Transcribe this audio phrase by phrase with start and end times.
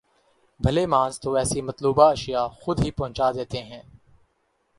[0.59, 3.81] بھلے مانس تو ایسی مطلوبہ اشیاء خود ہی پہنچا دیتے ہیں۔